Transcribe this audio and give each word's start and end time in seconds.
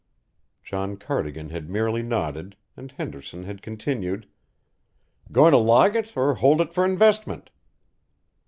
John 0.63 0.97
Cardigan 0.97 1.49
had 1.51 1.69
merely 1.69 2.01
nodded, 2.01 2.55
and 2.75 2.91
Henderson 2.93 3.43
had 3.43 3.61
continued: 3.61 4.27
"Going 5.31 5.51
to 5.51 5.59
log 5.59 5.95
it 5.95 6.17
or 6.17 6.33
hold 6.33 6.59
it 6.59 6.73
for 6.73 6.83
investment?" 6.83 7.51